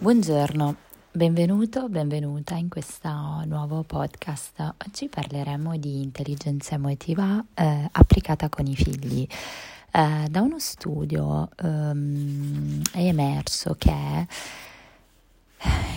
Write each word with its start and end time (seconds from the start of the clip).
Buongiorno, 0.00 0.76
benvenuto, 1.10 1.88
benvenuta 1.88 2.54
in 2.54 2.68
questo 2.68 3.08
nuovo 3.46 3.82
podcast. 3.82 4.74
Oggi 4.86 5.08
parleremo 5.08 5.76
di 5.76 6.02
intelligenza 6.02 6.76
emotiva 6.76 7.44
eh, 7.52 7.88
applicata 7.90 8.48
con 8.48 8.68
i 8.68 8.76
figli. 8.76 9.26
Eh, 9.90 10.28
da 10.30 10.40
uno 10.40 10.60
studio 10.60 11.48
ehm, 11.56 12.80
è 12.92 13.00
emerso 13.00 13.74
che 13.76 14.28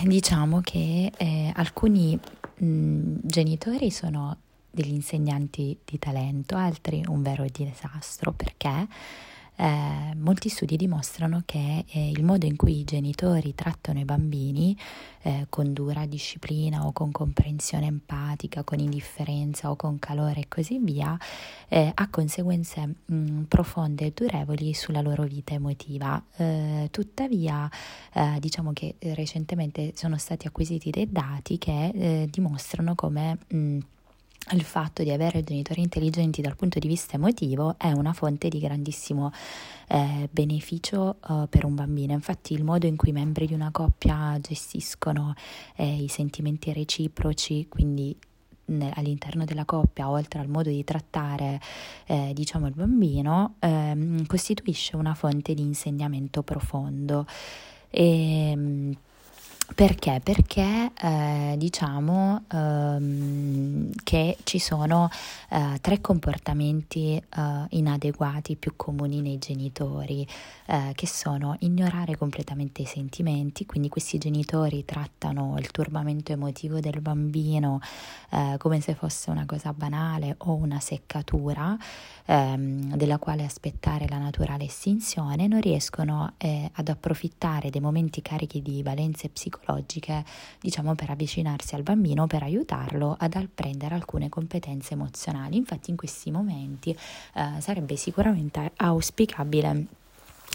diciamo 0.02 0.60
che 0.62 1.12
eh, 1.16 1.52
alcuni 1.54 2.18
mh, 2.56 3.18
genitori 3.22 3.92
sono 3.92 4.36
degli 4.68 4.94
insegnanti 4.94 5.78
di 5.84 6.00
talento, 6.00 6.56
altri 6.56 7.04
un 7.06 7.22
vero 7.22 7.46
disastro 7.52 8.32
perché 8.32 8.88
eh, 9.56 10.14
molti 10.16 10.48
studi 10.48 10.76
dimostrano 10.76 11.42
che 11.44 11.84
eh, 11.86 12.10
il 12.10 12.24
modo 12.24 12.46
in 12.46 12.56
cui 12.56 12.80
i 12.80 12.84
genitori 12.84 13.54
trattano 13.54 13.98
i 13.98 14.04
bambini 14.04 14.76
eh, 15.22 15.46
con 15.48 15.72
dura 15.72 16.06
disciplina 16.06 16.86
o 16.86 16.92
con 16.92 17.12
comprensione 17.12 17.86
empatica, 17.86 18.64
con 18.64 18.78
indifferenza 18.78 19.70
o 19.70 19.76
con 19.76 19.98
calore 19.98 20.40
e 20.40 20.48
così 20.48 20.78
via, 20.78 21.16
eh, 21.68 21.92
ha 21.94 22.08
conseguenze 22.08 22.94
mh, 23.04 23.42
profonde 23.42 24.06
e 24.06 24.12
durevoli 24.14 24.72
sulla 24.74 25.00
loro 25.00 25.24
vita 25.24 25.54
emotiva. 25.54 26.22
Eh, 26.36 26.88
tuttavia, 26.90 27.70
eh, 28.14 28.38
diciamo 28.40 28.72
che 28.72 28.96
recentemente 28.98 29.92
sono 29.94 30.16
stati 30.16 30.46
acquisiti 30.46 30.90
dei 30.90 31.10
dati 31.10 31.58
che 31.58 32.28
dimostrano 32.30 32.94
come 32.94 33.38
mh, 33.48 33.78
il 34.50 34.62
fatto 34.62 35.02
di 35.02 35.10
avere 35.10 35.44
genitori 35.44 35.80
intelligenti 35.80 36.42
dal 36.42 36.56
punto 36.56 36.78
di 36.78 36.88
vista 36.88 37.14
emotivo 37.14 37.76
è 37.78 37.92
una 37.92 38.12
fonte 38.12 38.48
di 38.48 38.58
grandissimo 38.58 39.32
eh, 39.88 40.28
beneficio 40.30 41.16
eh, 41.28 41.46
per 41.48 41.64
un 41.64 41.74
bambino. 41.74 42.12
Infatti 42.12 42.52
il 42.52 42.64
modo 42.64 42.86
in 42.86 42.96
cui 42.96 43.10
i 43.10 43.12
membri 43.12 43.46
di 43.46 43.54
una 43.54 43.70
coppia 43.70 44.36
gestiscono 44.40 45.34
eh, 45.76 46.02
i 46.02 46.08
sentimenti 46.08 46.72
reciproci, 46.72 47.66
quindi 47.68 48.16
all'interno 48.94 49.44
della 49.44 49.64
coppia, 49.64 50.08
oltre 50.08 50.40
al 50.40 50.48
modo 50.48 50.70
di 50.70 50.82
trattare 50.84 51.60
eh, 52.06 52.32
diciamo 52.34 52.66
il 52.66 52.74
bambino, 52.74 53.56
ehm, 53.58 54.26
costituisce 54.26 54.96
una 54.96 55.14
fonte 55.14 55.54
di 55.54 55.62
insegnamento 55.62 56.42
profondo. 56.42 57.26
E, 57.90 58.50
ehm, 58.50 58.96
perché? 59.74 60.20
Perché 60.22 60.90
eh, 61.00 61.54
diciamo 61.56 62.44
ehm, 62.52 63.90
che 64.02 64.36
ci 64.42 64.58
sono 64.58 65.08
eh, 65.48 65.78
tre 65.80 66.00
comportamenti 66.00 67.16
eh, 67.16 67.64
inadeguati 67.70 68.56
più 68.56 68.74
comuni 68.76 69.20
nei 69.20 69.38
genitori, 69.38 70.26
eh, 70.66 70.92
che 70.94 71.06
sono 71.06 71.56
ignorare 71.60 72.16
completamente 72.16 72.82
i 72.82 72.86
sentimenti, 72.86 73.64
quindi 73.64 73.88
questi 73.88 74.18
genitori 74.18 74.84
trattano 74.84 75.54
il 75.58 75.70
turbamento 75.70 76.32
emotivo 76.32 76.80
del 76.80 77.00
bambino 77.00 77.80
eh, 78.30 78.56
come 78.58 78.80
se 78.80 78.94
fosse 78.94 79.30
una 79.30 79.46
cosa 79.46 79.72
banale 79.72 80.34
o 80.38 80.54
una 80.54 80.80
seccatura 80.80 81.76
ehm, 82.26 82.94
della 82.96 83.18
quale 83.18 83.44
aspettare 83.44 84.06
la 84.08 84.18
naturale 84.18 84.64
estinzione, 84.64 85.46
non 85.46 85.60
riescono 85.60 86.34
eh, 86.36 86.68
ad 86.74 86.88
approfittare 86.88 87.70
dei 87.70 87.80
momenti 87.80 88.20
carichi 88.20 88.60
di 88.60 88.82
valenze 88.82 89.28
psicologiche 89.28 89.51
psicologiche, 89.52 90.24
diciamo 90.60 90.94
per 90.94 91.10
avvicinarsi 91.10 91.74
al 91.74 91.82
bambino, 91.82 92.26
per 92.26 92.42
aiutarlo 92.42 93.16
ad 93.18 93.34
apprendere 93.34 93.94
alcune 93.94 94.28
competenze 94.28 94.94
emozionali. 94.94 95.56
Infatti 95.56 95.90
in 95.90 95.96
questi 95.96 96.30
momenti 96.30 96.90
eh, 96.90 97.60
sarebbe 97.60 97.96
sicuramente 97.96 98.72
auspicabile 98.76 100.00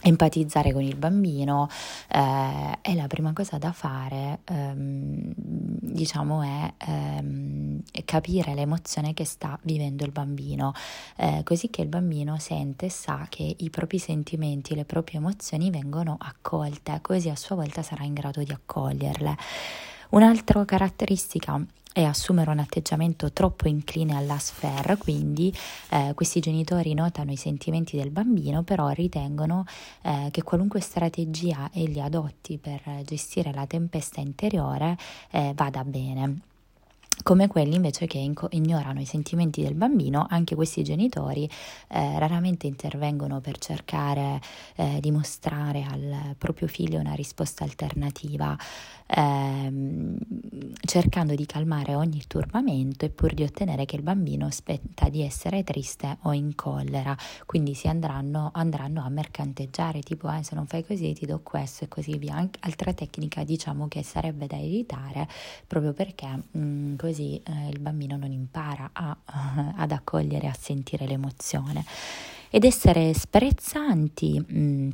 empatizzare 0.03 0.73
con 0.73 0.83
il 0.83 0.95
bambino 0.95 1.67
eh, 2.09 2.77
e 2.81 2.95
la 2.95 3.07
prima 3.07 3.33
cosa 3.33 3.57
da 3.57 3.71
fare 3.71 4.39
ehm, 4.45 5.33
diciamo 5.35 6.41
è 6.43 6.73
ehm, 6.77 7.81
capire 8.05 8.53
l'emozione 8.53 9.13
che 9.13 9.25
sta 9.25 9.57
vivendo 9.63 10.05
il 10.05 10.11
bambino 10.11 10.73
eh, 11.15 11.41
così 11.43 11.69
che 11.69 11.81
il 11.81 11.87
bambino 11.87 12.37
sente 12.37 12.85
e 12.85 12.89
sa 12.89 13.25
che 13.29 13.55
i 13.57 13.69
propri 13.69 13.97
sentimenti 13.97 14.75
le 14.75 14.85
proprie 14.85 15.19
emozioni 15.19 15.69
vengono 15.71 16.17
accolte 16.19 16.97
così 17.01 17.29
a 17.29 17.35
sua 17.35 17.55
volta 17.55 17.81
sarà 17.81 18.03
in 18.03 18.13
grado 18.13 18.43
di 18.43 18.51
accoglierle. 18.51 19.37
Un'altra 20.09 20.63
caratteristica 20.65 21.61
e 21.97 22.03
assumere 22.03 22.51
un 22.51 22.59
atteggiamento 22.59 23.31
troppo 23.31 23.67
incline 23.67 24.15
alla 24.15 24.37
sfera, 24.37 24.95
quindi 24.97 25.51
eh, 25.89 26.11
questi 26.13 26.39
genitori 26.39 26.93
notano 26.93 27.31
i 27.31 27.35
sentimenti 27.35 27.97
del 27.97 28.11
bambino, 28.11 28.61
però 28.61 28.89
ritengono 28.89 29.65
eh, 30.03 30.27
che 30.29 30.43
qualunque 30.43 30.79
strategia 30.79 31.71
egli 31.73 31.97
adotti 31.97 32.59
per 32.59 33.01
gestire 33.03 33.51
la 33.51 33.65
tempesta 33.65 34.21
interiore 34.21 34.95
eh, 35.31 35.53
vada 35.55 35.83
bene 35.83 36.41
come 37.23 37.47
quelli 37.47 37.75
invece 37.75 38.05
che 38.05 38.17
ignorano 38.49 39.01
i 39.01 39.05
sentimenti 39.05 39.61
del 39.61 39.73
bambino, 39.73 40.25
anche 40.29 40.55
questi 40.55 40.83
genitori 40.83 41.49
eh, 41.89 42.19
raramente 42.19 42.67
intervengono 42.67 43.41
per 43.41 43.57
cercare 43.57 44.39
eh, 44.75 44.99
di 45.01 45.11
mostrare 45.11 45.83
al 45.89 46.35
proprio 46.37 46.67
figlio 46.67 46.99
una 46.99 47.13
risposta 47.13 47.63
alternativa 47.63 48.55
ehm, 49.07 50.17
cercando 50.81 51.35
di 51.35 51.45
calmare 51.45 51.95
ogni 51.95 52.23
turbamento 52.27 53.05
e 53.05 53.09
pur 53.09 53.33
di 53.33 53.43
ottenere 53.43 53.85
che 53.85 53.95
il 53.95 54.01
bambino 54.01 54.49
smetta 54.51 55.09
di 55.09 55.21
essere 55.21 55.63
triste 55.63 56.17
o 56.23 56.33
in 56.33 56.55
collera. 56.55 57.15
Quindi 57.45 57.73
si 57.73 57.87
andranno, 57.87 58.51
andranno 58.53 59.03
a 59.03 59.09
mercanteggiare, 59.09 60.01
tipo 60.01 60.29
eh, 60.31 60.43
se 60.43 60.55
non 60.55 60.67
fai 60.67 60.85
così 60.85 61.13
ti 61.13 61.25
do 61.25 61.39
questo 61.41 61.85
e 61.85 61.87
così 61.87 62.17
via. 62.17 62.35
Anche, 62.35 62.59
altra 62.63 62.93
tecnica 62.93 63.43
diciamo 63.43 63.87
che 63.87 64.03
sarebbe 64.03 64.47
da 64.47 64.57
evitare 64.57 65.27
proprio 65.65 65.93
perché 65.93 66.27
mh, 66.51 66.95
così 67.07 67.41
eh, 67.41 67.69
il 67.69 67.79
bambino 67.79 68.17
non 68.17 68.31
impara 68.31 68.89
a, 68.91 69.15
ad 69.77 69.91
accogliere, 69.91 70.47
a 70.47 70.55
sentire 70.57 71.07
l'emozione. 71.07 71.85
Ed 72.49 72.65
essere 72.65 73.13
sprezzanti. 73.13 74.43
Mh, 74.45 74.59
mm, 74.59 74.89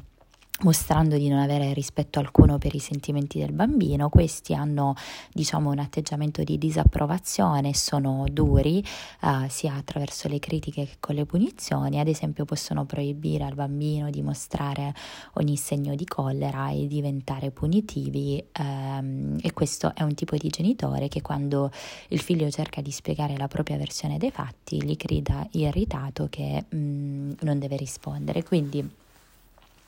mostrando 0.63 1.17
di 1.17 1.29
non 1.29 1.39
avere 1.39 1.73
rispetto 1.73 2.19
alcuno 2.19 2.57
per 2.57 2.73
i 2.73 2.79
sentimenti 2.79 3.39
del 3.39 3.51
bambino, 3.51 4.09
questi 4.09 4.53
hanno 4.53 4.95
diciamo 5.31 5.69
un 5.69 5.79
atteggiamento 5.79 6.43
di 6.43 6.57
disapprovazione, 6.57 7.73
sono 7.73 8.25
duri 8.31 8.83
uh, 9.21 9.47
sia 9.47 9.75
attraverso 9.75 10.27
le 10.27 10.39
critiche 10.39 10.85
che 10.85 10.95
con 10.99 11.15
le 11.15 11.25
punizioni, 11.25 11.99
ad 11.99 12.07
esempio 12.07 12.45
possono 12.45 12.85
proibire 12.85 13.43
al 13.43 13.53
bambino 13.53 14.09
di 14.09 14.21
mostrare 14.21 14.93
ogni 15.33 15.57
segno 15.57 15.95
di 15.95 16.05
collera 16.05 16.69
e 16.69 16.87
diventare 16.87 17.51
punitivi 17.51 18.43
um, 18.59 19.37
e 19.41 19.53
questo 19.53 19.93
è 19.95 20.03
un 20.03 20.13
tipo 20.13 20.35
di 20.35 20.49
genitore 20.49 21.07
che 21.07 21.21
quando 21.21 21.71
il 22.09 22.19
figlio 22.19 22.49
cerca 22.49 22.81
di 22.81 22.91
spiegare 22.91 23.37
la 23.37 23.47
propria 23.47 23.77
versione 23.77 24.17
dei 24.17 24.31
fatti 24.31 24.83
gli 24.83 24.95
grida 24.95 25.47
irritato 25.51 26.27
che 26.29 26.65
um, 26.71 27.35
non 27.41 27.59
deve 27.59 27.75
rispondere, 27.75 28.43
quindi 28.43 29.01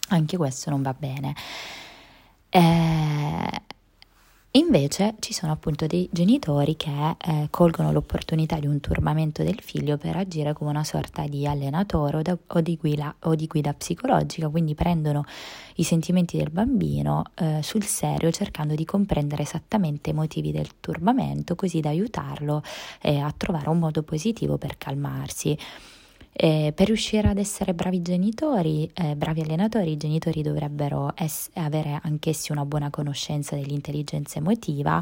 anche 0.09 0.37
questo 0.37 0.69
non 0.69 0.81
va 0.81 0.93
bene. 0.97 1.35
Eh, 2.49 3.61
Invece 4.55 5.15
ci 5.19 5.33
sono 5.33 5.51
appunto 5.51 5.85
dei 5.85 6.07
genitori 6.13 6.77
che 6.77 7.17
eh, 7.17 7.47
colgono 7.49 7.91
l'opportunità 7.91 8.57
di 8.57 8.67
un 8.67 8.79
turbamento 8.79 9.43
del 9.43 9.59
figlio 9.59 9.97
per 9.97 10.15
agire 10.15 10.53
come 10.53 10.69
una 10.69 10.85
sorta 10.85 11.27
di 11.27 11.45
allenatore 11.45 12.17
o, 12.17 12.21
da, 12.21 12.37
o, 12.47 12.61
di, 12.61 12.77
guida, 12.77 13.13
o 13.23 13.35
di, 13.35 13.47
guida, 13.47 13.73
psicologica, 13.73 14.47
quindi 14.47 14.73
prendono 14.73 15.25
i 15.75 15.83
sentimenti 15.83 16.37
del 16.37 16.51
bambino 16.51 17.23
eh, 17.35 17.59
sul 17.63 17.83
serio 17.83 18.31
cercando 18.31 18.75
di 18.75 18.85
comprendere 18.85 19.43
esattamente 19.43 20.11
i 20.11 20.13
motivi 20.13 20.53
del 20.53 20.79
turbamento 20.79 21.55
così 21.55 21.81
da 21.81 21.89
aiutarlo 21.89 22.63
eh, 23.01 23.19
a 23.19 23.33
trovare 23.35 23.67
un 23.67 23.79
modo 23.79 24.03
positivo 24.03 24.57
per 24.57 24.77
calmarsi. 24.77 25.57
Eh, 26.37 26.73
per 26.75 26.87
riuscire 26.87 27.29
ad 27.29 27.37
essere 27.37 27.73
bravi 27.73 28.01
genitori, 28.01 28.89
eh, 28.93 29.15
bravi 29.15 29.39
allenatori, 29.39 29.91
i 29.91 29.97
genitori 29.97 30.41
dovrebbero 30.41 31.15
es- 31.15 31.49
avere 31.53 31.97
anch'essi 32.03 32.51
una 32.51 32.65
buona 32.65 32.89
conoscenza 32.89 33.55
dell'intelligenza 33.55 34.39
emotiva. 34.39 35.01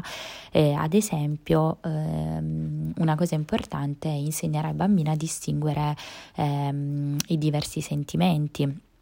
Eh, 0.52 0.72
ad 0.74 0.94
esempio, 0.94 1.78
ehm, 1.82 2.92
una 2.98 3.16
cosa 3.16 3.34
importante 3.34 4.08
è 4.08 4.12
insegnare 4.12 4.68
al 4.68 4.74
bambino 4.74 5.10
a 5.10 5.16
distinguere 5.16 5.96
ehm, 6.36 7.16
i 7.28 7.38
diversi 7.38 7.80
sentimenti 7.80 8.92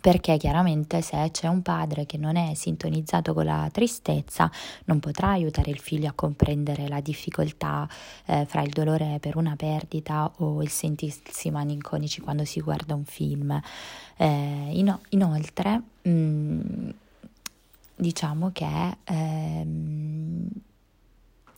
perché 0.00 0.36
chiaramente 0.36 1.00
se 1.02 1.28
c'è 1.30 1.46
un 1.46 1.62
padre 1.62 2.04
che 2.04 2.18
non 2.18 2.36
è 2.36 2.54
sintonizzato 2.54 3.32
con 3.32 3.44
la 3.44 3.68
tristezza 3.72 4.50
non 4.84 4.98
potrà 5.00 5.30
aiutare 5.30 5.70
il 5.70 5.78
figlio 5.78 6.08
a 6.08 6.12
comprendere 6.12 6.88
la 6.88 7.00
difficoltà 7.00 7.88
eh, 8.26 8.44
fra 8.46 8.62
il 8.62 8.70
dolore 8.70 9.18
per 9.20 9.36
una 9.36 9.54
perdita 9.56 10.30
o 10.38 10.62
il 10.62 10.68
sentirsi 10.68 11.50
malinconici 11.50 12.20
quando 12.20 12.44
si 12.44 12.60
guarda 12.60 12.94
un 12.94 13.04
film. 13.04 13.60
Eh, 14.16 14.26
in, 14.72 14.96
inoltre, 15.10 15.82
mh, 16.02 16.10
mm, 16.10 16.88
diciamo 17.96 18.50
che 18.52 18.96
ehm, 19.04 19.83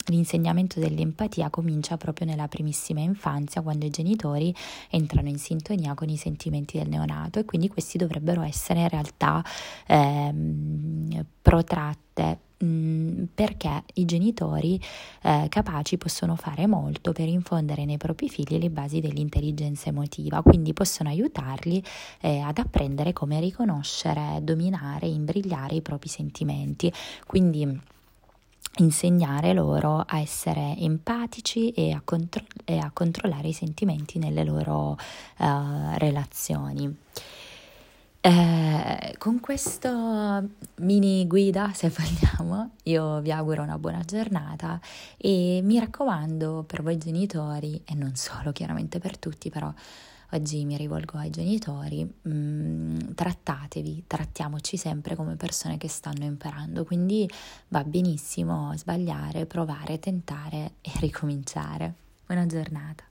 L'insegnamento 0.08 0.78
dell'empatia 0.78 1.50
comincia 1.50 1.96
proprio 1.96 2.28
nella 2.28 2.46
primissima 2.46 3.00
infanzia, 3.00 3.60
quando 3.60 3.86
i 3.86 3.90
genitori 3.90 4.54
entrano 4.90 5.28
in 5.28 5.38
sintonia 5.38 5.94
con 5.94 6.08
i 6.08 6.16
sentimenti 6.16 6.78
del 6.78 6.88
neonato 6.88 7.40
e 7.40 7.44
quindi 7.44 7.68
questi 7.68 7.98
dovrebbero 7.98 8.42
essere 8.42 8.82
in 8.82 8.88
realtà 8.88 9.44
ehm, 9.88 11.24
protratte 11.42 12.38
mm, 12.64 13.24
perché 13.34 13.82
i 13.94 14.04
genitori 14.04 14.80
eh, 15.22 15.46
capaci 15.48 15.98
possono 15.98 16.36
fare 16.36 16.68
molto 16.68 17.10
per 17.10 17.26
infondere 17.26 17.84
nei 17.84 17.96
propri 17.96 18.28
figli 18.28 18.58
le 18.58 18.70
basi 18.70 19.00
dell'intelligenza 19.00 19.88
emotiva, 19.88 20.40
quindi 20.42 20.72
possono 20.72 21.08
aiutarli 21.08 21.82
eh, 22.20 22.38
ad 22.38 22.58
apprendere 22.58 23.12
come 23.12 23.40
riconoscere, 23.40 24.38
dominare, 24.42 25.08
imbrigliare 25.08 25.74
i 25.74 25.82
propri 25.82 26.08
sentimenti. 26.08 26.92
Quindi 27.26 27.94
insegnare 28.76 29.52
loro 29.52 30.04
a 30.06 30.18
essere 30.20 30.74
empatici 30.78 31.70
e 31.70 31.92
a, 31.92 32.00
contro- 32.04 32.44
e 32.64 32.78
a 32.78 32.90
controllare 32.92 33.48
i 33.48 33.52
sentimenti 33.52 34.18
nelle 34.18 34.44
loro 34.44 34.96
uh, 35.38 35.46
relazioni. 35.96 36.94
Eh, 38.20 39.14
con 39.18 39.38
questa 39.38 40.42
mini 40.78 41.28
guida, 41.28 41.70
se 41.72 41.90
vogliamo, 41.96 42.70
io 42.82 43.20
vi 43.20 43.30
auguro 43.30 43.62
una 43.62 43.78
buona 43.78 44.02
giornata 44.04 44.80
e 45.16 45.60
mi 45.62 45.78
raccomando 45.78 46.64
per 46.66 46.82
voi 46.82 46.98
genitori, 46.98 47.80
e 47.84 47.94
non 47.94 48.16
solo 48.16 48.50
chiaramente 48.50 48.98
per 48.98 49.16
tutti, 49.16 49.48
però 49.48 49.72
oggi 50.32 50.64
mi 50.64 50.76
rivolgo 50.76 51.18
ai 51.18 51.30
genitori, 51.30 52.04
mh, 52.04 52.30
mm, 52.30 52.98
trattatevi, 53.14 54.04
trattiamoci 54.06 54.76
sempre 54.76 55.14
come 55.14 55.36
persone 55.36 55.78
che 55.78 55.88
stanno 55.88 56.24
imparando, 56.24 56.84
quindi 56.84 57.28
va 57.68 57.84
benissimo 57.84 58.76
sbagliare, 58.76 59.46
provare, 59.46 59.98
tentare 59.98 60.74
e 60.80 60.90
ricominciare. 61.00 61.94
Buona 62.26 62.46
giornata. 62.46 63.04